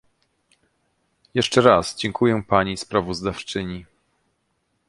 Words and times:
Jeszcze 1.33 1.61
raz 1.61 1.95
dziękuję 1.95 2.43
pani 2.47 2.77
sprawozdawczyni 2.77 3.85